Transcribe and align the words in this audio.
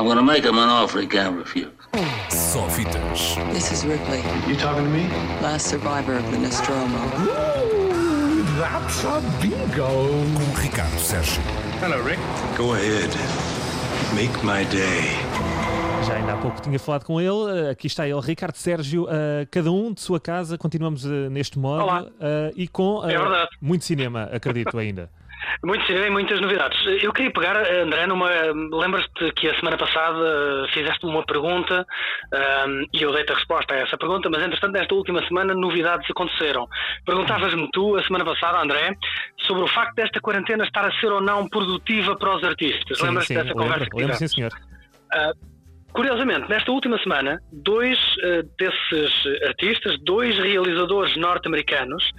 I'm 0.00 0.06
gonna 0.06 0.22
make 0.22 0.44
him 0.46 0.56
an 0.58 0.70
offer 0.70 1.02
he 1.02 1.06
can't 1.06 1.36
refuse. 1.36 1.68
Só 2.30 2.66
fitas. 2.70 3.36
This 3.52 3.70
is 3.70 3.84
Ripley, 3.84 4.22
You 4.48 4.56
talking 4.56 4.84
to 4.84 4.90
me? 4.90 5.08
last 5.42 5.66
survivor 5.68 6.16
of 6.16 6.24
the 6.30 6.38
Nostromo. 6.38 6.96
Ooh, 7.18 8.42
that's 8.58 9.04
a 9.04 9.20
bingo. 9.42 9.84
Com 9.84 10.62
Ricardo 10.62 10.98
Sérgio. 10.98 11.42
Hello, 11.82 12.02
Rick. 12.02 12.18
Go 12.56 12.72
ahead. 12.72 13.10
Make 14.14 14.42
my 14.42 14.64
day. 14.70 15.10
Já 16.06 16.14
ainda 16.16 16.32
há 16.32 16.36
pouco 16.38 16.62
tinha 16.62 16.78
falado 16.78 17.04
com 17.04 17.20
ele, 17.20 17.66
eh, 17.68 17.70
aqui 17.72 17.86
está 17.86 18.08
ele, 18.08 18.20
Ricardo 18.20 18.56
Sérgio, 18.56 19.06
eh, 19.10 19.46
cada 19.50 19.70
um 19.70 19.92
de 19.92 20.00
sua 20.00 20.18
casa, 20.18 20.56
continuamos 20.56 21.04
eh, 21.04 21.28
neste 21.28 21.58
modo 21.58 21.82
Olá. 21.82 22.06
eh, 22.18 22.52
e 22.56 22.66
com 22.66 23.04
É 23.04 23.08
verdade. 23.18 23.50
muito 23.60 23.84
cinema, 23.84 24.30
acredito 24.32 24.78
ainda. 24.78 25.10
Muito 25.64 25.84
cinema 25.86 26.06
e 26.06 26.10
muitas 26.10 26.40
novidades. 26.40 26.78
Eu 27.02 27.12
queria 27.12 27.32
pegar, 27.32 27.56
André, 27.56 28.06
numa. 28.06 28.28
Lembras-te 28.72 29.32
que 29.32 29.48
a 29.48 29.54
semana 29.56 29.76
passada 29.76 30.66
fizeste 30.72 31.04
uma 31.06 31.24
pergunta 31.24 31.86
ahm, 32.32 32.84
e 32.92 33.02
eu 33.02 33.12
dei-te 33.12 33.32
a 33.32 33.34
resposta 33.34 33.74
a 33.74 33.78
essa 33.78 33.96
pergunta, 33.96 34.28
mas 34.30 34.42
entretanto, 34.42 34.72
nesta 34.72 34.94
última 34.94 35.26
semana, 35.26 35.54
novidades 35.54 36.08
aconteceram. 36.10 36.68
Perguntavas-me 37.04 37.70
tu, 37.72 37.96
a 37.96 38.02
semana 38.04 38.24
passada, 38.24 38.60
André, 38.60 38.94
sobre 39.46 39.62
o 39.64 39.68
facto 39.68 39.94
desta 39.94 40.20
quarentena 40.20 40.64
estar 40.64 40.86
a 40.86 40.92
ser 41.00 41.12
ou 41.12 41.20
não 41.20 41.48
produtiva 41.48 42.16
para 42.16 42.36
os 42.36 42.44
artistas. 42.44 43.00
Lembras-te 43.00 43.34
dessa 43.34 43.48
lembro, 43.48 43.62
conversa 43.62 43.90
que 43.90 43.96
lembro, 43.96 44.16
sim 44.16 44.26
tivemos? 44.26 44.52
senhor. 44.52 45.49
Curiosamente, 45.92 46.48
nesta 46.48 46.70
última 46.70 46.98
semana, 46.98 47.40
dois 47.52 47.98
eh, 48.22 48.42
desses 48.58 49.42
artistas, 49.44 49.98
dois 50.02 50.38
realizadores 50.38 51.16
norte-americanos, 51.16 52.10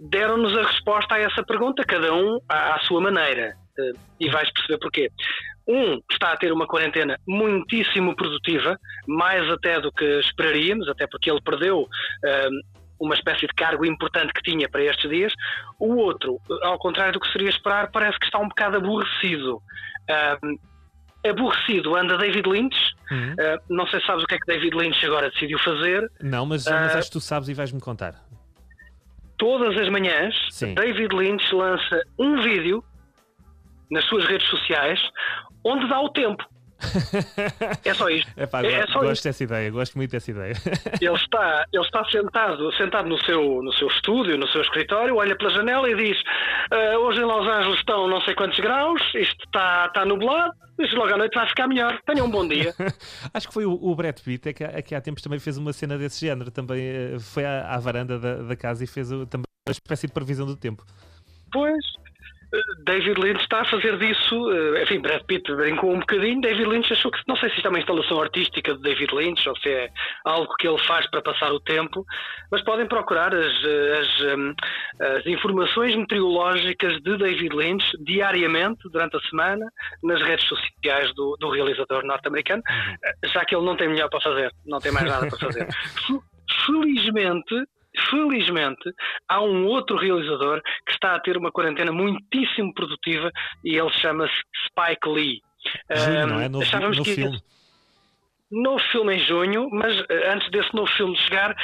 deram-nos 0.00 0.56
a 0.56 0.62
resposta 0.62 1.14
a 1.14 1.20
essa 1.20 1.42
pergunta, 1.42 1.84
cada 1.84 2.14
um 2.14 2.38
à, 2.48 2.76
à 2.76 2.78
sua 2.80 3.00
maneira. 3.00 3.54
Eh, 3.78 3.92
e 4.20 4.30
vais 4.30 4.50
perceber 4.52 4.78
porquê. 4.78 5.10
Um 5.66 6.00
está 6.10 6.32
a 6.32 6.36
ter 6.36 6.50
uma 6.52 6.66
quarentena 6.66 7.18
muitíssimo 7.28 8.16
produtiva, 8.16 8.78
mais 9.06 9.48
até 9.50 9.78
do 9.78 9.92
que 9.92 10.20
esperaríamos, 10.20 10.88
até 10.88 11.06
porque 11.06 11.30
ele 11.30 11.42
perdeu 11.42 11.86
eh, 12.24 12.48
uma 12.98 13.14
espécie 13.14 13.46
de 13.46 13.54
cargo 13.54 13.84
importante 13.84 14.32
que 14.32 14.42
tinha 14.42 14.68
para 14.68 14.82
estes 14.82 15.08
dias. 15.08 15.32
O 15.78 15.96
outro, 15.96 16.40
ao 16.62 16.78
contrário 16.78 17.12
do 17.12 17.20
que 17.20 17.30
seria 17.30 17.50
esperar, 17.50 17.90
parece 17.92 18.18
que 18.18 18.24
está 18.24 18.38
um 18.38 18.48
bocado 18.48 18.78
aborrecido. 18.78 19.62
Ah, 20.10 20.38
aborrecido 21.30 21.94
anda 21.96 22.16
David 22.18 22.48
Lynch. 22.48 22.76
Uhum. 23.10 23.32
Uh, 23.32 23.74
não 23.74 23.86
sei 23.88 24.00
se 24.00 24.06
sabes 24.06 24.24
o 24.24 24.26
que 24.26 24.34
é 24.34 24.38
que 24.38 24.46
David 24.46 24.74
Lynch 24.76 25.04
agora 25.06 25.30
decidiu 25.30 25.58
fazer. 25.60 26.10
Não, 26.20 26.44
mas, 26.46 26.66
Ah. 26.66 26.80
mas 26.82 26.96
acho 26.96 27.08
que 27.08 27.12
tu 27.12 27.20
sabes 27.20 27.48
e 27.48 27.54
vais-me 27.54 27.80
contar. 27.80 28.14
Todas 29.36 29.76
as 29.78 29.88
manhãs, 29.88 30.34
Sim. 30.50 30.74
David 30.74 31.14
Lynch 31.14 31.54
lança 31.54 32.02
um 32.18 32.42
vídeo 32.42 32.82
nas 33.90 34.04
suas 34.06 34.24
redes 34.26 34.46
sociais 34.48 35.00
onde 35.64 35.88
dá 35.88 36.00
o 36.00 36.08
tempo. 36.10 36.44
É 37.84 37.94
só 37.94 38.08
isto. 38.08 38.30
Epá, 38.38 38.62
é, 38.62 38.72
é 38.72 38.86
só 38.86 39.00
gosto 39.00 39.12
isto. 39.12 39.24
dessa 39.24 39.44
ideia, 39.44 39.70
gosto 39.70 39.96
muito 39.96 40.10
dessa 40.10 40.30
ideia. 40.30 40.54
Ele 41.00 41.14
está, 41.14 41.64
ele 41.72 41.82
está 41.84 42.04
sentado, 42.10 42.72
sentado 42.76 43.08
no 43.08 43.18
seu, 43.24 43.62
no 43.62 43.72
seu 43.74 43.88
estúdio, 43.88 44.38
no 44.38 44.46
seu 44.48 44.62
escritório, 44.62 45.16
olha 45.16 45.36
pela 45.36 45.50
janela 45.50 45.88
e 45.90 45.94
diz: 45.94 46.16
"Ah, 46.70 46.98
Hoje 46.98 47.20
em 47.20 47.24
Los 47.24 47.46
Angeles 47.46 47.78
estão 47.78 48.06
não 48.08 48.20
sei 48.22 48.34
quantos 48.34 48.58
graus, 48.60 49.00
isto 49.14 49.44
está, 49.44 49.86
está 49.86 50.04
nublado, 50.04 50.52
isto 50.78 50.96
logo 50.96 51.12
à 51.12 51.16
noite 51.18 51.34
vai 51.34 51.48
ficar 51.48 51.66
melhor. 51.66 51.98
Tenham 52.06 52.26
um 52.26 52.30
bom 52.30 52.46
dia. 52.46 52.74
Acho 53.34 53.48
que 53.48 53.54
foi 53.54 53.64
o, 53.66 53.72
o 53.72 53.94
Brad 53.94 54.18
Pitt 54.20 54.48
é 54.48 54.52
que, 54.52 54.64
é 54.64 54.82
que 54.82 54.94
há 54.94 55.00
tempos 55.00 55.22
também 55.22 55.38
fez 55.38 55.56
uma 55.58 55.72
cena 55.72 55.98
desse 55.98 56.24
género. 56.24 56.50
Também 56.50 56.80
eh, 56.80 57.16
foi 57.18 57.44
à, 57.44 57.74
à 57.74 57.78
varanda 57.78 58.18
da, 58.18 58.34
da 58.36 58.56
casa 58.56 58.84
e 58.84 58.86
fez 58.86 59.08
também 59.08 59.44
uma 59.66 59.72
espécie 59.72 60.06
de 60.06 60.12
previsão 60.12 60.46
do 60.46 60.56
tempo. 60.56 60.84
Pois, 61.52 61.84
David 62.84 63.20
Lynch 63.20 63.42
está 63.42 63.60
a 63.60 63.64
fazer 63.66 63.98
disso, 63.98 64.50
eh, 64.52 64.82
enfim, 64.82 65.00
Brad 65.00 65.22
Pitt 65.24 65.54
brincou 65.54 65.92
um 65.92 65.98
bocadinho, 66.00 66.40
David 66.40 66.64
Lynch 66.66 66.90
achou 66.92 67.10
que, 67.10 67.18
não 67.28 67.36
sei 67.36 67.50
se 67.50 67.56
isto 67.56 67.66
é 67.66 67.68
uma 67.68 67.78
instalação 67.78 68.20
artística 68.22 68.74
de 68.74 68.80
David 68.80 69.14
Lynch 69.14 69.46
ou 69.48 69.54
se 69.58 69.68
é 69.68 69.90
algo 70.24 70.54
que 70.56 70.66
ele 70.66 70.78
faz 70.86 71.06
para 71.10 71.20
passar 71.20 71.52
o 71.52 71.60
tempo, 71.60 72.06
mas 72.50 72.62
podem 72.62 72.86
procurar 72.86 73.34
as, 73.34 73.46
as, 73.54 74.20
hum, 74.38 74.54
as 75.18 75.26
informações 75.26 75.94
meteorológicas 75.94 76.94
de 77.02 77.16
David 77.18 77.54
Lynch 77.54 77.84
diariamente, 78.04 78.88
durante 78.90 79.16
a 79.16 79.20
semana, 79.28 79.66
nas 80.02 80.22
redes 80.22 80.46
sociais 80.48 81.12
do, 81.14 81.36
do 81.38 81.50
realizador 81.50 82.02
norte-americano, 82.04 82.62
eh, 83.04 83.28
já 83.28 83.44
que 83.44 83.54
ele 83.54 83.66
não 83.66 83.76
tem 83.76 83.88
melhor 83.88 84.08
para 84.08 84.20
fazer, 84.22 84.50
não 84.64 84.78
tem 84.78 84.90
mais 84.92 85.06
nada 85.06 85.26
para 85.28 85.38
fazer. 85.38 85.66
Fe- 86.06 86.20
Felizmente, 86.64 87.54
felizmente, 88.10 88.90
há 89.28 89.40
um 89.42 89.66
outro 89.66 89.96
realizador 89.96 90.60
que 90.86 90.92
está 90.92 91.14
a 91.14 91.20
ter 91.20 91.36
uma 91.36 91.50
quarentena 91.52 91.92
muitíssimo 91.92 92.72
produtiva 92.74 93.30
e 93.64 93.76
ele 93.76 93.90
chama-se 93.90 94.34
Spike 94.66 95.08
Lee. 95.08 95.40
Junho, 95.94 96.22
Ahm, 96.22 96.26
não 96.28 96.40
é? 96.40 96.48
Novo, 96.48 96.64
achávamos 96.64 96.96
novo 96.98 97.08
que- 97.08 97.14
filme. 97.16 97.38
Novo 98.50 98.78
filme 98.90 99.14
em 99.14 99.18
junho, 99.18 99.68
mas 99.70 99.94
eh, 100.08 100.32
antes 100.32 100.50
desse 100.50 100.74
novo 100.74 100.90
filme 100.92 101.14
chegar, 101.18 101.54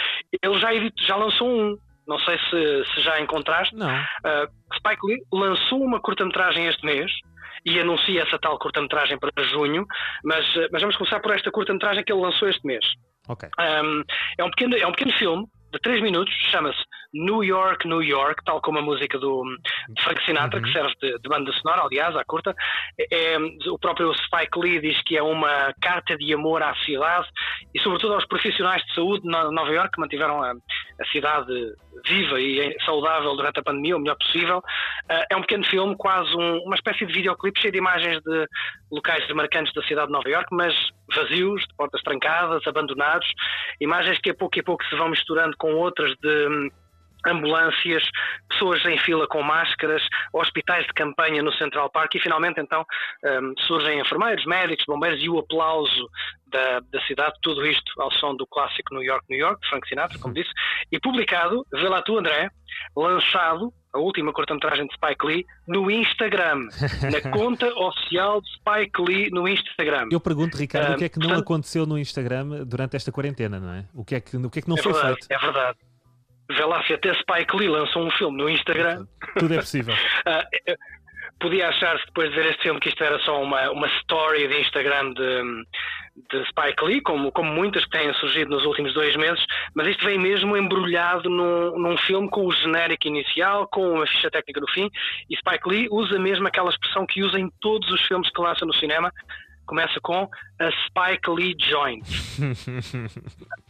ele 0.43 0.59
já, 0.59 0.75
edit- 0.75 1.07
já 1.07 1.17
lançou 1.17 1.49
um. 1.49 1.79
Não 2.07 2.19
sei 2.19 2.39
se, 2.39 2.85
se 2.95 3.01
já 3.01 3.19
encontraste. 3.19 3.75
Não. 3.75 3.89
Uh, 3.89 4.47
Spike 4.77 5.07
Lee 5.07 5.23
lançou 5.33 5.83
uma 5.83 5.99
curta-metragem 5.99 6.67
este 6.67 6.85
mês 6.85 7.11
e 7.65 7.81
anuncia 7.81 8.21
essa 8.25 8.39
tal 8.39 8.59
curta-metragem 8.59 9.19
para 9.19 9.31
junho, 9.45 9.87
mas, 10.23 10.45
uh, 10.57 10.69
mas 10.71 10.83
vamos 10.83 10.97
começar 10.99 11.21
por 11.21 11.33
esta 11.35 11.51
curta-metragem 11.51 12.05
que 12.05 12.13
ele 12.13 12.21
lançou 12.21 12.47
este 12.51 12.67
mês. 12.67 12.85
Ok. 13.27 13.49
Um, 13.59 14.03
é, 14.37 14.45
um 14.45 14.51
pequeno, 14.51 14.77
é 14.77 14.87
um 14.87 14.91
pequeno 14.93 15.13
filme 15.13 15.47
de 15.75 15.81
3 15.81 16.03
minutos, 16.03 16.33
chama-se 16.51 16.79
New 17.13 17.45
York, 17.45 17.87
New 17.87 18.03
York, 18.03 18.43
tal 18.45 18.61
como 18.61 18.79
a 18.79 18.83
música 18.83 19.19
do 19.19 19.45
de 19.89 20.03
Frank 20.03 20.25
Sinatra, 20.25 20.61
que 20.61 20.73
serve 20.73 20.95
de, 21.01 21.19
de 21.19 21.29
banda 21.29 21.53
sonora, 21.53 21.83
aliás, 21.83 22.17
à 22.17 22.25
curta. 22.25 22.55
É, 22.99 23.35
é, 23.35 23.39
o 23.69 23.79
próprio 23.79 24.13
Spike 24.15 24.59
Lee 24.59 24.81
diz 24.81 25.01
que 25.03 25.17
é 25.17 25.23
uma 25.23 25.73
carta 25.81 26.17
de 26.17 26.33
amor 26.35 26.63
à 26.63 26.75
cidade 26.85 27.29
e, 27.75 27.81
sobretudo, 27.81 28.15
aos 28.15 28.27
profissionais 28.27 28.83
de 28.85 28.95
saúde 28.95 29.23
de 29.23 29.29
No- 29.29 29.53
Nova 29.53 29.71
York 29.73 29.91
que 29.93 30.01
mantiveram 30.01 30.43
a, 30.43 30.53
a 31.01 31.05
cidade 31.07 31.75
viva 32.07 32.41
e 32.41 32.77
saudável 32.85 33.35
durante 33.37 33.61
a 33.61 33.63
pandemia, 33.63 33.97
o 33.97 34.01
melhor 34.01 34.17
possível. 34.17 34.63
Ah, 35.09 35.27
é 35.31 35.37
um 35.37 35.41
pequeno 35.41 35.65
filme, 35.65 35.97
quase 35.97 36.35
um- 36.37 36.59
uma 36.65 36.77
espécie 36.77 37.05
de 37.07 37.13
videoclipe 37.13 37.61
cheio 37.61 37.73
de 37.73 37.79
imagens 37.79 38.21
de 38.23 38.47
locais 38.91 39.27
marcantes 39.35 39.73
da 39.75 39.83
cidade 39.83 40.07
de 40.07 40.13
Nova 40.13 40.29
York, 40.29 40.49
mas 40.53 40.75
vazios, 41.15 41.63
de 41.63 41.75
portas 41.77 42.03
trancadas, 42.03 42.67
abandonados, 42.67 43.27
imagens 43.81 44.19
que 44.19 44.31
a 44.31 44.35
pouco 44.35 44.59
e 44.59 44.63
pouco 44.63 44.85
se 44.85 44.97
vão 44.97 45.09
misturando 45.09 45.57
com 45.57 45.75
outras 45.75 46.15
de 46.23 46.49
hum, 46.49 46.69
ambulâncias, 47.27 48.03
pessoas 48.49 48.85
em 48.87 48.99
fila 48.99 49.27
com 49.29 49.43
máscaras, 49.43 50.03
hospitais 50.33 50.87
de 50.87 50.93
campanha 50.93 51.43
no 51.43 51.53
Central 51.55 51.91
Park 51.91 52.15
e 52.15 52.21
finalmente 52.21 52.61
então 52.61 52.85
hum, 53.25 53.55
surgem 53.67 54.01
enfermeiros, 54.01 54.45
médicos, 54.45 54.85
bombeiros 54.87 55.23
e 55.23 55.29
o 55.29 55.39
aplauso 55.39 56.09
da, 56.47 56.81
da 56.81 57.01
cidade, 57.07 57.35
tudo 57.43 57.67
isto 57.67 58.01
ao 58.01 58.13
som 58.13 58.35
do 58.37 58.47
clássico 58.47 58.95
New 58.95 59.03
York, 59.03 59.25
New 59.29 59.39
York, 59.39 59.61
de 59.61 59.69
Frank 59.69 59.89
Sinatra, 59.89 60.19
como 60.21 60.35
disse, 60.35 60.51
e 60.93 61.01
publicado, 61.01 61.67
vê 61.73 61.89
lá 61.89 62.01
tu 62.03 62.17
André, 62.17 62.49
lançado, 62.97 63.73
a 63.93 63.99
última 63.99 64.33
cortometragem 64.33 64.87
de 64.87 64.95
Spike 64.95 65.27
Lee, 65.27 65.47
no 65.67 65.91
Instagram, 65.91 66.69
na 67.11 67.31
conta 67.33 67.67
oficial 67.75 68.41
de 68.41 68.49
Spike 68.55 69.03
Lee 69.03 69.31
no 69.31 69.49
Instagram. 69.49 70.09
Eu 70.11 70.21
pergunto, 70.21 70.57
Ricardo, 70.57 70.93
Ah, 70.93 70.95
o 70.95 70.99
que 70.99 71.05
é 71.05 71.09
que 71.09 71.19
não 71.19 71.27
portanto- 71.29 71.43
aconteceu 71.45 71.87
no 71.87 71.99
Instagram 71.99 72.65
durante 72.67 72.97
esta 72.97 73.11
quarentena, 73.11 73.59
não 73.59 73.73
é? 73.75 73.85
O 73.95 74.05
que 74.05 74.15
é 74.15 74.21
que, 74.21 74.37
o 74.37 74.51
que, 74.51 74.59
é 74.61 74.63
que 74.63 74.69
não 74.69 74.77
é 74.77 74.83
foi 74.83 74.93
verdade, 74.93 75.15
feito? 75.17 75.33
é 75.33 75.39
verdade. 75.39 75.79
Vê 76.51 76.65
lá 76.65 76.83
se 76.85 76.93
até 76.93 77.15
Spike 77.15 77.57
Lee 77.57 77.69
lançou 77.69 78.07
um 78.07 78.11
filme 78.11 78.37
no 78.37 78.51
Instagram. 78.51 79.07
Tudo 79.39 79.55
é 79.55 79.59
possível. 79.59 79.95
Eh, 80.27 80.77
podia 81.41 81.69
achar-se 81.69 82.05
depois 82.07 82.31
de 82.31 82.37
ver 82.37 82.47
este 82.47 82.63
filme 82.63 82.81
que 82.81 82.89
isto 82.89 83.03
era 83.03 83.19
só 83.21 83.43
uma, 83.43 83.71
uma 83.71 83.87
story 84.01 84.49
de 84.49 84.61
Instagram 84.61 85.13
de, 85.13 85.67
de 86.31 86.45
Spike 86.49 86.85
Lee, 86.85 87.01
como, 87.01 87.33
como 87.33 87.53
muitas 87.53 87.85
que 87.85 87.91
têm 87.91 88.13
surgido 88.15 88.51
nos 88.51 88.65
últimos 88.65 88.95
dois 88.95 89.17
meses, 89.17 89.45
mas 89.75 89.87
isto 89.89 90.05
vem 90.05 90.19
mesmo 90.19 90.57
embrulhado 90.57 91.29
num, 91.29 91.79
num 91.79 91.97
filme 91.99 92.29
com 92.31 92.47
o 92.47 92.53
genérico 92.53 93.09
inicial, 93.09 93.69
com 93.69 93.95
uma 93.95 94.07
ficha 94.07 94.31
técnica 94.31 94.61
no 94.61 94.71
fim, 94.71 94.91
e 95.29 95.37
Spike 95.37 95.69
Lee 95.69 95.89
usa 95.91 96.19
mesmo 96.19 96.47
aquela 96.47 96.71
expressão 96.71 97.07
que 97.07 97.23
usa 97.23 97.39
em 97.39 97.51
todos 97.61 97.91
os 97.91 98.01
filmes 98.03 98.31
que 98.31 98.41
lança 98.41 98.65
no 98.65 98.75
cinema, 98.75 99.13
começa 99.67 99.99
com 100.01 100.29
a 100.61 100.71
Spike 100.71 101.31
Lee 101.31 101.57
Joint. 101.59 102.05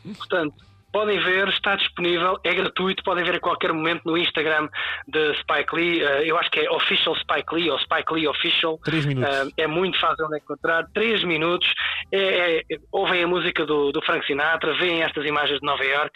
Portanto, 0.18 0.54
podem 0.94 1.18
ver, 1.18 1.48
está 1.48 1.74
disponível, 1.74 2.38
é 2.44 2.54
gratuito, 2.54 3.02
podem 3.02 3.24
ver 3.24 3.34
a 3.34 3.40
qualquer 3.40 3.72
momento 3.72 4.02
no 4.04 4.16
Instagram 4.16 4.68
de 5.08 5.34
Spike 5.40 5.74
Lee. 5.74 6.00
eh, 6.00 6.22
eu 6.30 6.38
acho 6.38 6.48
que 6.52 6.60
é 6.60 6.70
Official 6.70 7.16
Spike 7.16 7.52
Lee 7.52 7.68
ou 7.68 7.76
Spike 7.80 8.14
Lee 8.14 8.28
Official. 8.28 8.78
Três 8.84 9.04
minutos. 9.04 9.28
Eh, 9.58 9.64
é 9.64 9.66
muito 9.66 9.98
fácil 9.98 10.28
de 10.28 10.36
encontrar, 10.36 10.86
três 10.94 11.24
minutos. 11.24 11.68
É, 12.12 12.58
é- 12.60 12.62
ouvem 12.92 13.24
a 13.24 13.26
música 13.26 13.66
do, 13.66 13.90
do 13.90 14.00
Frank 14.02 14.24
Sinatra, 14.24 14.72
veem 14.74 15.02
estas 15.02 15.26
imagens 15.26 15.58
de 15.58 15.66
Nova 15.66 15.84
York 15.84 16.12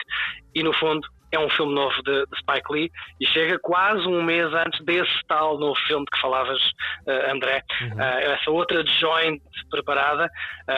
e, 0.55 0.63
no 0.63 0.71
fundo, 0.71 1.05
é 1.31 1.39
um 1.39 1.49
filme 1.49 1.73
novo 1.73 1.95
de, 2.03 2.25
de 2.25 2.39
Spike 2.39 2.71
Lee 2.71 2.91
e 3.19 3.27
chega 3.27 3.59
quase 3.59 4.07
um 4.07 4.23
mês 4.23 4.51
antes 4.53 4.83
desse 4.85 5.11
tal 5.27 5.57
novo 5.57 5.79
filme 5.87 6.05
de 6.05 6.11
que 6.11 6.21
falavas, 6.21 6.59
eh, 7.07 7.31
André. 7.31 7.63
Eh, 7.81 8.33
essa 8.33 8.49
outra 8.51 8.83
joint 8.85 9.41
preparada, 9.69 10.29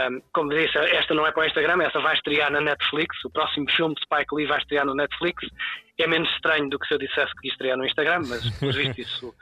um, 0.10 0.22
como 0.34 0.50
disse, 0.50 0.78
esta 0.78 1.14
não 1.14 1.26
é 1.26 1.32
para 1.32 1.44
o 1.44 1.46
Instagram, 1.46 1.84
essa 1.84 2.00
vai 2.00 2.16
estrear 2.16 2.52
na 2.52 2.62
Netflix. 2.62 3.24
O 3.24 3.32
próximo 3.32 3.70
filme 3.72 3.96
de 3.96 4.02
Spike 4.02 4.36
Lee 4.36 4.46
vai 4.46 4.60
estrear 4.60 4.86
no 4.86 4.96
Netflix. 4.96 5.48
É 5.98 6.08
menos 6.08 6.30
estranho 6.32 6.70
do 6.70 6.80
que 6.80 6.88
se 6.88 6.94
eu 6.96 6.98
dissesse 6.98 7.32
que 7.40 7.48
ia 7.48 7.52
estrear 7.52 7.78
no 7.78 7.86
Instagram, 7.86 8.22
mas 8.28 8.50
por 8.60 8.74
visto 8.74 9.00
isso 9.00 9.34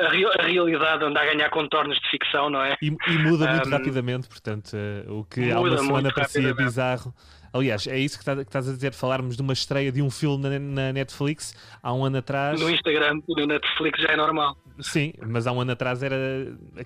a, 0.00 0.08
rea- 0.08 0.30
a 0.38 0.42
realidade 0.42 1.04
anda 1.04 1.20
a 1.20 1.24
ganhar 1.26 1.50
contornos 1.50 1.98
de 2.00 2.08
ficção, 2.10 2.48
não 2.50 2.62
é? 2.62 2.76
E, 2.82 2.86
e 2.88 3.18
muda 3.18 3.46
muito 3.52 3.68
Um, 3.68 3.72
rapidamente, 3.72 4.28
portanto, 4.28 4.70
eh, 4.74 5.04
o 5.10 5.24
que 5.24 5.50
há 5.52 5.60
uma 5.60 5.76
semana 5.78 6.12
parecia 6.12 6.54
bizarro. 6.54 7.14
Aliás, 7.52 7.84
é 7.88 7.98
isso 7.98 8.16
que, 8.18 8.24
tá- 8.24 8.36
que 8.36 8.42
estás 8.42 8.68
a 8.68 8.72
dizer, 8.72 8.92
falarmos 8.94 9.36
de 9.36 9.42
uma 9.42 9.52
estreia 9.52 9.90
de 9.90 10.00
um 10.00 10.08
filme 10.10 10.48
na, 10.48 10.58
na 10.58 10.92
Netflix 10.92 11.52
há 11.82 11.92
um 11.92 12.04
ano 12.04 12.18
atrás. 12.18 12.60
No 12.60 12.70
Instagram 12.70 13.20
e 13.28 13.40
no 13.40 13.46
Netflix 13.46 14.00
já 14.00 14.08
é 14.10 14.16
normal. 14.16 14.56
Sim, 14.78 15.12
mas 15.26 15.46
há 15.48 15.52
um 15.52 15.60
ano 15.60 15.72
atrás 15.72 16.00
era, 16.02 16.16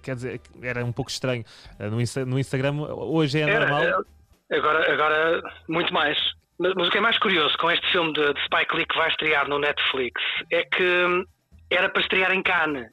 quer 0.03 0.15
dizer, 0.15 0.41
era 0.63 0.83
um 0.85 0.91
pouco 0.93 1.11
estranho. 1.11 1.45
Eh, 1.79 1.89
No, 1.91 2.01
Insta- 2.01 2.25
no 2.25 2.39
Instagram 2.39 2.81
hoje 2.81 3.39
é 3.41 3.43
Era, 3.43 3.69
normal. 3.69 4.05
é, 4.51 4.57
agora, 4.57 4.93
agora, 4.93 5.43
muito 5.69 5.93
mais. 5.93 6.17
Mas, 6.59 6.73
mas 6.77 6.89
o 6.89 6.91
que 6.91 6.99
é 6.99 7.01
mais 7.01 7.19
curioso 7.19 7.57
com 7.59 7.71
este 7.71 7.87
filme 7.93 8.13
de, 8.15 8.33
de 8.33 8.41
Spike 8.45 8.75
Lee 8.77 8.87
que 8.87 8.97
vai 8.97 9.09
estrear 9.11 9.47
no 9.49 9.59
Netflix 9.59 10.21
é 10.51 10.65
que 10.65 10.83
hum, 10.83 11.25
era 11.71 11.89
para 11.91 12.01
estrear 12.01 12.33
em 12.33 12.43
Cannes. 12.43 12.87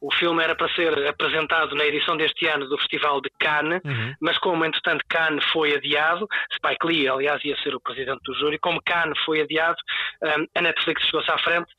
O 0.00 0.10
filme 0.14 0.42
era 0.42 0.54
para 0.54 0.68
ser 0.74 1.06
apresentado 1.06 1.74
na 1.74 1.84
edição 1.84 2.16
deste 2.16 2.46
ano 2.46 2.66
do 2.68 2.78
Festival 2.78 3.20
de 3.20 3.30
Cannes, 3.38 3.80
Uhum. 3.84 4.14
mas 4.20 4.38
como 4.38 4.64
entretanto 4.64 5.04
Cannes 5.08 5.44
foi 5.52 5.74
adiado, 5.74 6.26
Spike 6.54 6.86
Lee, 6.86 7.08
aliás, 7.08 7.44
ia 7.44 7.56
ser 7.62 7.74
o 7.74 7.80
presidente 7.80 8.20
do 8.24 8.34
júri, 8.34 8.58
como 8.58 8.82
Cannes 8.82 9.18
foi 9.24 9.42
adiado, 9.42 9.76
hum, 10.22 10.46
a 10.54 10.62
Netflix 10.62 11.02
chegou-se 11.04 11.30
à 11.30 11.38
frente. 11.38 11.70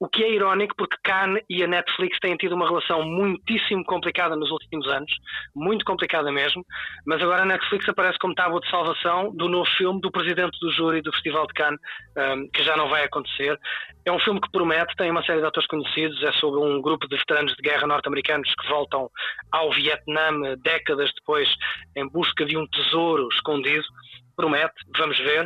O 0.00 0.08
que 0.08 0.22
é 0.22 0.30
irónico 0.30 0.76
porque 0.76 0.96
Cannes 1.02 1.42
e 1.50 1.62
a 1.62 1.66
Netflix 1.66 2.20
têm 2.20 2.36
tido 2.36 2.54
uma 2.54 2.68
relação 2.68 3.02
muitíssimo 3.02 3.84
complicada 3.84 4.36
nos 4.36 4.48
últimos 4.50 4.86
anos, 4.86 5.12
muito 5.54 5.84
complicada 5.84 6.30
mesmo, 6.30 6.64
mas 7.04 7.20
agora 7.20 7.42
a 7.42 7.46
Netflix 7.46 7.88
aparece 7.88 8.16
como 8.18 8.34
tábua 8.34 8.60
de 8.60 8.70
salvação 8.70 9.34
do 9.34 9.48
novo 9.48 9.68
filme 9.76 10.00
do 10.00 10.10
presidente 10.12 10.56
do 10.60 10.70
júri 10.70 11.02
do 11.02 11.12
Festival 11.12 11.48
de 11.48 11.54
Cannes, 11.54 11.80
um, 12.16 12.48
que 12.48 12.62
já 12.62 12.76
não 12.76 12.88
vai 12.88 13.04
acontecer. 13.04 13.58
É 14.04 14.12
um 14.12 14.20
filme 14.20 14.40
que 14.40 14.50
promete, 14.52 14.94
tem 14.96 15.10
uma 15.10 15.24
série 15.24 15.40
de 15.40 15.46
atores 15.46 15.68
conhecidos, 15.68 16.22
é 16.22 16.30
sobre 16.32 16.60
um 16.60 16.80
grupo 16.80 17.08
de 17.08 17.16
veteranos 17.16 17.54
de 17.54 17.62
guerra 17.62 17.86
norte-americanos 17.86 18.54
que 18.54 18.68
voltam 18.68 19.10
ao 19.50 19.72
Vietnã 19.72 20.56
décadas 20.62 21.10
depois 21.12 21.48
em 21.96 22.08
busca 22.08 22.44
de 22.44 22.56
um 22.56 22.66
tesouro 22.68 23.28
escondido. 23.32 23.84
Promete, 24.36 24.74
vamos 24.96 25.18
ver. 25.18 25.44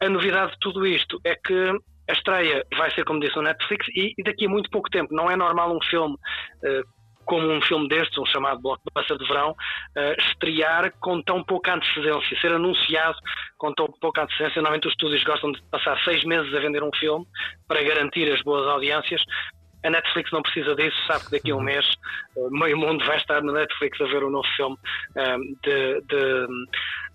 A 0.00 0.08
novidade 0.10 0.52
de 0.52 0.58
tudo 0.58 0.86
isto 0.86 1.18
é 1.24 1.34
que 1.34 1.72
a 2.08 2.12
estreia 2.12 2.64
vai 2.76 2.90
ser, 2.92 3.04
como 3.04 3.20
disse, 3.20 3.36
no 3.36 3.42
Netflix 3.42 3.86
e, 3.88 4.14
e 4.16 4.22
daqui 4.22 4.46
a 4.46 4.48
muito 4.48 4.70
pouco 4.70 4.90
tempo. 4.90 5.14
Não 5.14 5.30
é 5.30 5.36
normal 5.36 5.74
um 5.74 5.82
filme 5.82 6.16
eh, 6.62 6.82
como 7.24 7.50
um 7.50 7.60
filme 7.62 7.88
destes, 7.88 8.16
um 8.18 8.26
chamado 8.26 8.60
blockbuster 8.60 9.16
de 9.18 9.26
verão, 9.26 9.54
eh, 9.96 10.16
estrear 10.18 10.92
com 11.00 11.22
tão 11.22 11.42
pouca 11.42 11.74
antecedência, 11.74 12.40
ser 12.40 12.52
anunciado 12.52 13.16
com 13.58 13.72
tão 13.72 13.86
pouca 14.00 14.22
antecedência. 14.22 14.60
Normalmente 14.60 14.86
os 14.86 14.92
estúdios 14.92 15.24
gostam 15.24 15.52
de 15.52 15.62
passar 15.70 15.98
seis 16.04 16.24
meses 16.24 16.52
a 16.54 16.60
vender 16.60 16.82
um 16.82 16.90
filme 16.94 17.26
para 17.66 17.82
garantir 17.82 18.30
as 18.32 18.42
boas 18.42 18.66
audiências. 18.68 19.22
A 19.84 19.90
Netflix 19.90 20.30
não 20.32 20.42
precisa 20.42 20.74
disso, 20.74 20.96
sabe 21.06 21.26
que 21.26 21.30
daqui 21.32 21.50
a 21.50 21.56
um 21.56 21.60
mês 21.60 21.86
eh, 22.36 22.48
meio 22.50 22.76
mundo 22.76 23.04
vai 23.04 23.16
estar 23.18 23.42
na 23.42 23.52
Netflix 23.52 24.00
a 24.00 24.04
ver 24.04 24.24
o 24.24 24.30
novo 24.30 24.46
filme 24.56 24.76
eh, 25.16 25.36
de, 25.62 26.00
de, 26.02 26.46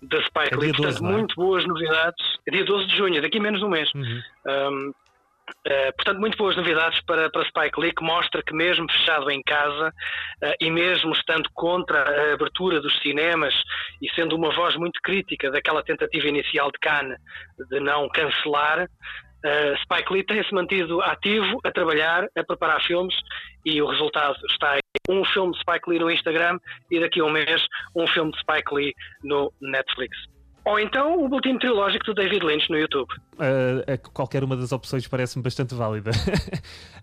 de 0.02 0.24
Spike 0.26 0.54
É 0.54 0.56
Lee. 0.56 0.72
12, 0.72 0.76
Portanto, 0.76 1.02
não 1.02 1.10
é? 1.10 1.12
muito 1.12 1.34
boas 1.34 1.66
novidades. 1.66 2.38
É 2.46 2.50
dia 2.50 2.64
12 2.64 2.86
de 2.86 2.96
junho, 2.96 3.22
daqui 3.22 3.38
a 3.38 3.40
menos 3.42 3.60
de 3.60 3.66
um 3.66 3.70
mês. 3.70 3.90
Uhum. 3.94 4.22
Um, 4.46 4.92
eh, 5.64 5.92
portanto, 5.92 6.20
muito 6.20 6.36
boas 6.36 6.56
novidades 6.56 7.00
para, 7.02 7.30
para 7.30 7.44
Spike 7.44 7.80
Lee, 7.80 7.92
que 7.92 8.02
mostra 8.02 8.42
que 8.42 8.54
mesmo 8.54 8.90
fechado 8.90 9.30
em 9.30 9.42
casa 9.42 9.92
eh, 10.42 10.56
e 10.60 10.70
mesmo 10.70 11.12
estando 11.12 11.48
contra 11.54 12.02
a 12.02 12.34
abertura 12.34 12.80
dos 12.80 12.98
cinemas 13.00 13.54
e 14.00 14.10
sendo 14.14 14.36
uma 14.36 14.54
voz 14.54 14.76
muito 14.76 15.00
crítica 15.02 15.50
daquela 15.50 15.82
tentativa 15.82 16.28
inicial 16.28 16.70
de 16.70 16.78
Cannes 16.78 17.18
de 17.68 17.80
não 17.80 18.08
cancelar, 18.08 18.88
eh, 19.44 19.74
Spike 19.82 20.12
Lee 20.12 20.24
tem-se 20.24 20.52
mantido 20.54 21.00
ativo, 21.02 21.60
a 21.64 21.70
trabalhar, 21.70 22.28
a 22.36 22.44
preparar 22.44 22.82
filmes 22.82 23.14
e 23.64 23.80
o 23.80 23.86
resultado 23.86 24.36
está 24.50 24.72
aí. 24.72 24.80
Um 25.08 25.24
filme 25.24 25.52
de 25.52 25.60
Spike 25.60 25.88
Lee 25.88 25.98
no 25.98 26.10
Instagram 26.10 26.58
e 26.90 27.00
daqui 27.00 27.20
a 27.20 27.24
um 27.24 27.30
mês 27.30 27.66
um 27.94 28.06
filme 28.08 28.32
de 28.32 28.38
Spike 28.40 28.74
Lee 28.74 28.94
no 29.22 29.52
Netflix. 29.60 30.16
Ou 30.64 30.78
então 30.78 31.24
o 31.24 31.28
boletim 31.28 31.58
trilógico 31.58 32.04
do 32.06 32.14
David 32.14 32.44
Lynch 32.44 32.68
no 32.70 32.78
YouTube. 32.78 33.08
Uh, 33.34 34.10
qualquer 34.12 34.44
uma 34.44 34.56
das 34.56 34.72
opções 34.72 35.06
parece-me 35.08 35.42
bastante 35.42 35.74
válida. 35.74 36.10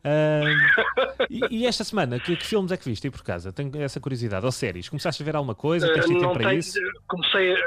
Um, 0.06 1.25
e, 1.51 1.62
e 1.62 1.65
esta 1.65 1.83
semana, 1.83 2.19
que, 2.19 2.36
que 2.36 2.45
filmes 2.45 2.71
é 2.71 2.77
que 2.77 2.86
viste 2.86 3.07
aí 3.07 3.12
por 3.12 3.24
casa? 3.24 3.51
Tenho 3.51 3.71
essa 3.81 4.00
curiosidade. 4.00 4.45
Ou 4.45 4.51
séries? 4.51 4.88
Começaste 4.89 5.24
a 5.24 5.25
ver 5.25 5.36
alguma 5.36 5.56
coisa? 5.56 5.92
Tens 5.92 6.06
Uh, 6.06 6.13
não 6.13 6.33
para 6.33 6.50
tenho- 6.50 6.59
isso? 6.59 6.80
Comecei, 7.07 7.54
uh, 7.54 7.57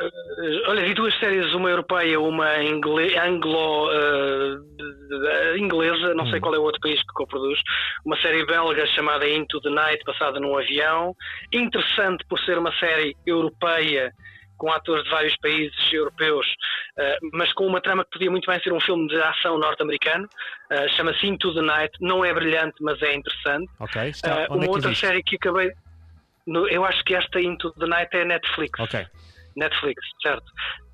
olha, 0.68 0.82
vi 0.84 0.94
duas 0.94 1.18
séries, 1.18 1.52
uma 1.54 1.68
europeia, 1.68 2.20
uma 2.20 2.62
ingle, 2.62 3.18
anglo 3.18 3.88
uh, 3.88 5.56
inglesa, 5.58 6.14
não 6.14 6.26
sei 6.26 6.38
Hum. 6.38 6.40
qual 6.40 6.54
é 6.54 6.58
o 6.58 6.62
outro 6.62 6.80
país 6.80 7.00
que 7.00 7.12
coproduz, 7.14 7.58
uma 8.04 8.16
série 8.20 8.46
belga 8.46 8.86
chamada 8.94 9.28
Into 9.28 9.60
the 9.60 9.70
Night, 9.70 10.04
passada 10.04 10.38
num 10.38 10.56
avião, 10.56 11.14
interessante 11.52 12.24
por 12.28 12.38
ser 12.40 12.56
uma 12.58 12.72
série 12.78 13.16
europeia 13.26 14.12
com 14.60 14.70
atores 14.70 15.02
de 15.04 15.10
vários 15.10 15.34
países 15.38 15.92
europeus, 15.92 16.46
uh, 16.98 17.28
mas 17.32 17.50
com 17.54 17.66
uma 17.66 17.80
trama 17.80 18.04
que 18.04 18.10
podia 18.10 18.30
muito 18.30 18.46
bem 18.46 18.60
ser 18.60 18.72
um 18.72 18.80
filme 18.80 19.08
de 19.08 19.20
ação 19.20 19.58
norte-americano, 19.58 20.26
uh, 20.26 20.88
chama-se 20.96 21.26
Into 21.26 21.54
the 21.54 21.62
Night, 21.62 21.96
não 22.00 22.22
é 22.22 22.32
brilhante, 22.34 22.76
mas 22.82 23.00
é 23.00 23.14
interessante. 23.14 23.70
Ok, 23.80 24.08
está. 24.10 24.34
Uh, 24.34 24.42
Onde 24.42 24.52
uma 24.52 24.56
é 24.56 24.66
que 24.66 24.68
outra 24.68 24.90
existe? 24.90 25.06
série 25.06 25.22
que 25.22 25.36
acabei. 25.36 25.72
eu 26.70 26.84
acho 26.84 27.02
que 27.04 27.14
esta 27.14 27.40
Into 27.40 27.72
the 27.72 27.86
Night 27.86 28.14
é 28.14 28.24
Netflix. 28.26 28.78
Ok. 28.78 29.06
Netflix, 29.56 30.00
certo. 30.22 30.44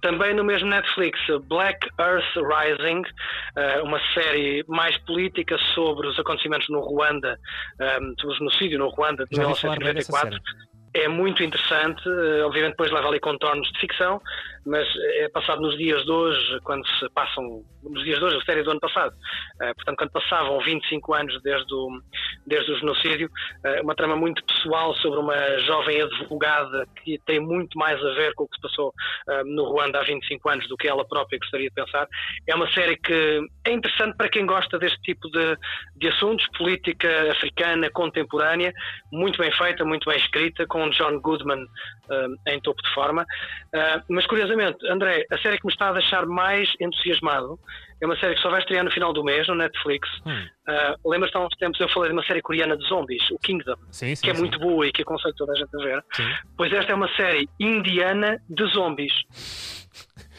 Também 0.00 0.34
no 0.34 0.44
mesmo 0.44 0.68
Netflix, 0.68 1.18
Black 1.44 1.88
Earth 1.98 2.34
Rising, 2.36 3.02
eh, 3.56 3.82
uma 3.82 4.00
série 4.14 4.64
mais 4.68 4.96
política 4.98 5.58
sobre 5.74 6.06
os 6.06 6.18
acontecimentos 6.18 6.68
no 6.68 6.80
Ruanda, 6.80 7.38
eh, 7.80 7.98
sobre 8.18 8.34
o 8.34 8.38
genocídio 8.38 8.78
no 8.78 8.88
Ruanda 8.88 9.26
de 9.26 9.36
Já 9.36 9.46
ouvi 9.46 9.60
falar 9.60 9.78
bem 9.78 9.94
dessa 9.94 10.12
1994. 10.12 10.75
É 10.96 11.08
muito 11.08 11.42
interessante, 11.42 12.02
eh, 12.08 12.42
obviamente 12.42 12.72
depois 12.72 12.90
leva 12.90 13.08
ali 13.08 13.20
contornos 13.20 13.70
de 13.70 13.80
ficção, 13.80 14.18
mas 14.64 14.88
é 15.18 15.28
passado 15.28 15.60
nos 15.60 15.76
dias 15.76 16.02
de 16.06 16.10
hoje, 16.10 16.58
quando 16.64 16.86
se 16.98 17.06
passam, 17.10 17.62
nos 17.82 18.02
dias 18.02 18.18
de 18.18 18.24
hoje, 18.24 18.36
a 18.38 18.44
série 18.44 18.62
do 18.62 18.70
ano 18.70 18.80
passado, 18.80 19.14
Eh, 19.60 19.72
portanto, 19.74 19.96
quando 19.96 20.10
passavam 20.10 20.60
25 20.60 21.14
anos 21.14 21.42
desde 21.42 21.74
o, 21.74 21.88
desde 22.46 22.72
o 22.72 22.78
genocídio, 22.78 23.30
eh, 23.64 23.80
uma 23.80 23.94
trama 23.94 24.14
muito 24.14 24.44
pessoal 24.44 24.94
sobre 24.96 25.18
uma 25.18 25.58
jovem 25.60 26.02
advogada 26.02 26.86
que 27.02 27.18
tem 27.26 27.40
muito 27.40 27.78
mais 27.78 27.98
a 28.04 28.14
ver 28.14 28.34
com 28.34 28.44
o 28.44 28.48
que 28.48 28.56
se 28.56 28.62
passou 28.62 28.92
eh, 29.30 29.42
no 29.44 29.64
Ruanda 29.64 29.98
há 29.98 30.02
25 30.02 30.48
anos 30.50 30.68
do 30.68 30.76
que 30.76 30.88
ela 30.88 31.06
própria 31.06 31.38
gostaria 31.38 31.68
de 31.68 31.74
pensar. 31.74 32.06
É 32.46 32.54
uma 32.54 32.70
série 32.72 32.96
que 32.96 33.40
é 33.64 33.72
interessante 33.72 34.16
para 34.16 34.28
quem 34.28 34.44
gosta 34.44 34.78
deste 34.78 35.00
tipo 35.00 35.28
de, 35.30 35.56
de 35.96 36.08
assuntos, 36.08 36.46
política 36.58 37.32
africana 37.32 37.88
contemporânea, 37.90 38.72
muito 39.10 39.38
bem 39.38 39.50
feita, 39.52 39.84
muito 39.84 40.08
bem 40.08 40.18
escrita, 40.18 40.66
com 40.66 40.85
John 40.90 41.20
Goodman 41.20 41.66
eh, 42.10 42.54
em 42.54 42.60
topo 42.60 42.82
de 42.82 42.94
forma. 42.94 43.24
Eh, 43.72 44.02
mas 44.08 44.26
curiosamente, 44.26 44.78
André, 44.88 45.24
a 45.30 45.38
série 45.38 45.58
que 45.58 45.66
me 45.66 45.72
está 45.72 45.88
a 45.88 45.92
deixar 45.92 46.26
mais 46.26 46.68
entusiasmado 46.80 47.58
é 48.00 48.06
uma 48.06 48.16
série 48.18 48.34
que 48.34 48.42
só 48.42 48.50
vai 48.50 48.60
estrear 48.60 48.84
no 48.84 48.90
final 48.90 49.12
do 49.12 49.24
mês 49.24 49.48
no 49.48 49.54
Netflix. 49.54 50.08
Hum. 50.26 50.46
Uh, 50.68 51.10
Lembras-te 51.10 51.36
há 51.36 51.40
uns 51.40 51.54
tempos 51.56 51.80
eu 51.80 51.88
falei 51.88 52.10
de 52.10 52.16
uma 52.16 52.24
série 52.24 52.42
coreana 52.42 52.76
de 52.76 52.86
zombies, 52.86 53.22
o 53.30 53.38
Kingdom, 53.38 53.76
Sim, 53.90 54.14
sim. 54.14 54.22
que 54.22 54.30
é 54.30 54.34
sim. 54.34 54.40
muito 54.40 54.58
boa 54.58 54.86
e 54.86 54.92
que 54.92 55.02
aconselho 55.02 55.34
toda 55.34 55.52
a 55.52 55.56
gente 55.56 55.74
a 55.74 55.78
ver. 55.78 56.04
Pois 56.56 56.72
esta 56.72 56.92
é 56.92 56.94
uma 56.94 57.08
série 57.16 57.48
indiana 57.58 58.38
de 58.50 58.66
zombies. 58.66 59.12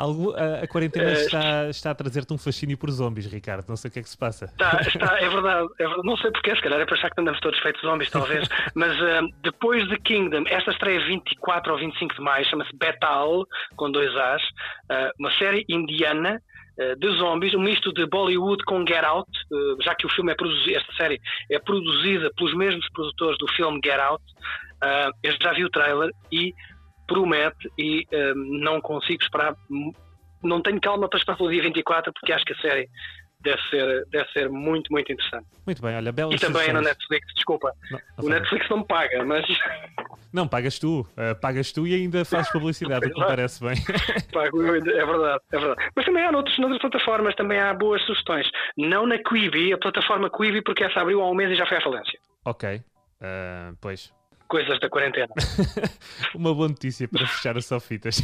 Algo, 0.00 0.34
a, 0.34 0.64
a 0.64 0.66
quarentena 0.66 1.10
Eh, 1.10 1.12
está, 1.12 1.68
está 1.68 1.90
a 1.90 1.94
trazer-te 1.94 2.32
um 2.32 2.38
fascínio 2.38 2.78
por 2.78 2.90
zombies, 2.90 3.26
Ricardo. 3.26 3.68
Não 3.68 3.76
sei 3.76 3.90
o 3.90 3.92
que 3.92 3.98
é 3.98 4.02
que 4.02 4.08
se 4.08 4.16
passa. 4.16 4.46
Está, 4.46 4.80
está, 4.80 5.18
é, 5.20 5.28
verdade, 5.28 5.68
é 5.78 5.84
verdade. 5.84 6.06
Não 6.06 6.16
sei 6.16 6.30
porquê, 6.30 6.56
se 6.56 6.62
calhar 6.62 6.80
é 6.80 6.86
para 6.86 6.94
achar 6.94 7.10
que 7.10 7.20
andamos 7.20 7.38
todos 7.40 7.58
feitos 7.60 7.82
zombies, 7.82 8.10
talvez. 8.10 8.48
Mas 8.74 8.98
uh, 8.98 9.28
depois 9.42 9.86
de 9.88 9.98
Kingdom, 9.98 10.44
esta 10.46 10.70
estreia 10.70 11.04
24 11.06 11.72
ou 11.72 11.78
25 11.78 12.14
de 12.14 12.20
maio, 12.22 12.46
chama-se 12.46 12.74
Betal, 12.76 13.46
com 13.76 13.90
dois 13.90 14.14
As, 14.16 14.42
uh, 14.42 15.10
uma 15.18 15.30
série 15.32 15.66
indiana 15.68 16.40
uh, 16.78 16.96
de 16.98 17.18
zombies, 17.18 17.54
um 17.54 17.60
misto 17.60 17.92
de 17.92 18.06
Bollywood 18.06 18.64
com 18.64 18.86
Get 18.86 19.04
Out, 19.04 19.30
uh, 19.52 19.82
já 19.82 19.94
que 19.94 20.06
o 20.06 20.10
filme 20.10 20.32
é 20.32 20.34
produzido, 20.34 20.78
esta 20.78 20.92
série 20.94 21.20
é 21.50 21.58
produzida 21.58 22.32
pelos 22.36 22.54
mesmos 22.54 22.88
produtores 22.90 23.36
do 23.36 23.46
filme 23.48 23.78
Get 23.84 24.00
Out. 24.00 24.24
Uh, 24.82 25.12
eu 25.22 25.34
já 25.42 25.52
vi 25.52 25.62
o 25.62 25.70
trailer 25.70 26.10
e 26.32 26.54
promete 27.10 27.68
e 27.76 28.06
uh, 28.12 28.34
não 28.36 28.80
consigo 28.80 29.20
esperar, 29.20 29.56
não 30.44 30.62
tenho 30.62 30.80
calma 30.80 31.08
para 31.08 31.18
esperar 31.18 31.36
pelo 31.36 31.50
dia 31.50 31.62
24 31.62 32.12
porque 32.12 32.32
acho 32.32 32.44
que 32.44 32.52
a 32.52 32.60
série 32.60 32.88
deve 33.40 33.60
ser, 33.68 34.06
deve 34.12 34.30
ser 34.30 34.48
muito, 34.48 34.92
muito 34.92 35.12
interessante. 35.12 35.46
Muito 35.66 35.82
bem, 35.82 35.96
olha, 35.96 36.12
belas 36.12 36.34
E 36.34 36.38
também 36.38 36.68
é 36.68 36.72
no 36.72 36.78
sugestões. 36.78 36.86
Netflix, 36.86 37.34
desculpa. 37.34 37.72
Não, 37.90 37.98
não 38.18 38.24
O. 38.24 38.28
Netflix 38.28 38.68
não 38.68 38.78
me 38.78 38.86
paga, 38.86 39.24
mas 39.24 39.44
Não, 40.32 40.46
pagas 40.46 40.78
tu. 40.78 41.00
Uh, 41.00 41.34
pagas 41.40 41.72
tu 41.72 41.88
e 41.88 41.94
ainda 41.94 42.24
fazes 42.24 42.52
publicidade, 42.52 43.08
o 43.08 43.12
que 43.12 43.20
me 43.20 43.26
parece 43.26 43.60
bem. 43.64 43.74
pago 44.32 44.64
é 44.64 44.80
verdade, 44.80 45.42
é 45.52 45.58
verdade. 45.58 45.90
Mas 45.96 46.04
também 46.04 46.24
há 46.24 46.30
noutros, 46.30 46.56
noutras 46.58 46.80
plataformas, 46.80 47.34
também 47.34 47.58
há 47.58 47.74
boas 47.74 48.00
sugestões. 48.02 48.48
Não 48.76 49.04
na 49.04 49.18
Quibi, 49.18 49.72
a 49.72 49.78
plataforma 49.78 50.30
Quibi, 50.30 50.62
porque 50.62 50.84
essa 50.84 51.00
abriu 51.00 51.20
há 51.20 51.28
um 51.28 51.34
mês 51.34 51.50
e 51.50 51.56
já 51.56 51.66
foi 51.66 51.78
à 51.78 51.80
falência. 51.80 52.20
ok. 52.44 52.76
Uh, 52.76 53.76
pois. 53.80 54.12
Coisas 54.50 54.78
da 54.80 54.88
quarentena. 54.90 55.28
Uma 56.34 56.52
boa 56.54 56.68
notícia 56.68 57.08
para 57.08 57.26
fechar 57.26 57.56
o 57.56 57.62
Sofitas. 57.62 58.20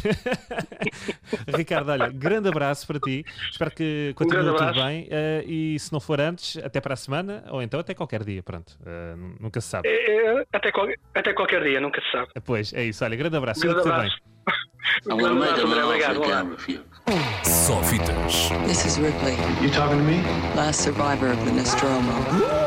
Ricardo, 1.55 1.89
olha, 1.91 2.09
grande 2.09 2.49
abraço 2.49 2.85
para 2.85 2.99
ti. 2.99 3.25
Espero 3.49 3.71
que 3.71 4.13
continue 4.15 4.43
grande 4.43 4.57
tudo 4.57 4.73
bem. 4.85 5.07
eh, 5.09 5.43
e 5.47 5.79
se 5.79 5.91
não 5.93 5.99
for 5.99 6.19
antes, 6.19 6.57
até 6.63 6.79
para 6.81 6.93
a 6.93 6.97
semana, 6.97 7.43
ou 7.49 7.61
então 7.61 7.79
até 7.79 7.93
qualquer 7.93 8.23
dia. 8.23 8.43
Pronto, 8.43 8.77
eh, 8.85 9.15
nunca 9.39 9.61
se 9.61 9.69
sabe. 9.69 9.87
É, 9.87 10.39
é, 10.41 10.45
até, 10.53 10.71
qual- 10.71 10.87
até 11.15 11.33
qualquer 11.33 11.63
dia, 11.63 11.79
nunca 11.79 12.01
se 12.01 12.11
sabe. 12.11 12.27
Pois, 12.43 12.73
é 12.73 12.83
isso. 12.85 13.03
Olha, 13.03 13.15
grande 13.15 13.37
abraço. 13.37 13.61
Grande 13.61 13.77
Tudo 13.81 13.89
bem. 13.89 13.93
abraço. 13.99 14.17
I'm 15.09 15.17
Grande 15.17 15.43
abraço, 15.43 15.65
André. 15.67 15.83
Obrigado. 15.83 16.21
Olá. 16.21 16.45
Sofitas. 17.43 18.49
This 18.67 18.85
is 18.85 18.97
Ripley, 18.97 19.35
You 19.61 19.69
talking 19.71 19.97
to 19.97 20.03
me? 20.03 20.21
last 20.55 20.81
survivor 20.83 21.31
of 21.31 21.43
the 21.45 21.51
Nostromo. 21.51 22.66